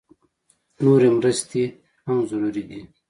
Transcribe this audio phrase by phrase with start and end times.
[0.83, 1.63] نورې مرستې
[2.05, 2.79] هم ضروري دي